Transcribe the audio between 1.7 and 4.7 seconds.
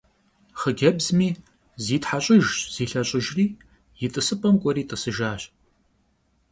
zitheş'ıjjş, zilheş'ıjjri yi t'ısıp'em